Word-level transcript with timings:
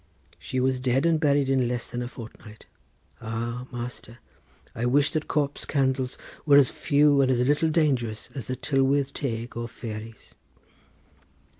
she 0.39 0.59
was 0.59 0.79
dead 0.79 1.05
and 1.05 1.19
buried 1.19 1.47
in 1.47 1.67
less 1.67 1.91
than 1.91 2.01
a 2.01 2.07
fortnight. 2.07 2.65
Ah, 3.21 3.67
master, 3.71 4.17
I 4.73 4.87
wish 4.87 5.11
that 5.11 5.27
corpse 5.27 5.63
candles 5.63 6.17
were 6.43 6.57
as 6.57 6.71
few 6.71 7.21
and 7.21 7.29
as 7.29 7.41
little 7.45 7.69
dangerous 7.69 8.31
as 8.33 8.47
the 8.47 8.55
Tylwith 8.55 9.13
Teg 9.13 9.55
or 9.55 9.67
fairies." 9.67 10.33